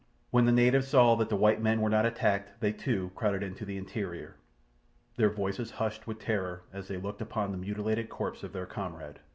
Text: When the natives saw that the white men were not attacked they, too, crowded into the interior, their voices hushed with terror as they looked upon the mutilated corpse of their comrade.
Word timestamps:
When 0.31 0.45
the 0.45 0.51
natives 0.51 0.87
saw 0.87 1.15
that 1.17 1.29
the 1.29 1.35
white 1.35 1.61
men 1.61 1.79
were 1.79 1.87
not 1.91 2.07
attacked 2.07 2.59
they, 2.59 2.71
too, 2.71 3.11
crowded 3.13 3.43
into 3.43 3.65
the 3.65 3.77
interior, 3.77 4.35
their 5.15 5.29
voices 5.29 5.69
hushed 5.77 6.07
with 6.07 6.17
terror 6.17 6.63
as 6.73 6.87
they 6.87 6.97
looked 6.97 7.21
upon 7.21 7.51
the 7.51 7.59
mutilated 7.59 8.09
corpse 8.09 8.41
of 8.41 8.51
their 8.51 8.65
comrade. 8.65 9.19